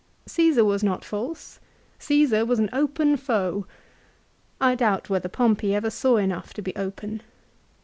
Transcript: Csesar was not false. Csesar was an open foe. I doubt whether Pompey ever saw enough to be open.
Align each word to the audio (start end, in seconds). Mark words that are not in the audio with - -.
Csesar 0.27 0.65
was 0.65 0.81
not 0.83 1.03
false. 1.05 1.59
Csesar 1.99 2.47
was 2.47 2.57
an 2.57 2.71
open 2.73 3.17
foe. 3.17 3.65
I 4.59 4.73
doubt 4.73 5.11
whether 5.11 5.29
Pompey 5.29 5.75
ever 5.75 5.91
saw 5.91 6.17
enough 6.17 6.55
to 6.55 6.63
be 6.63 6.75
open. 6.75 7.21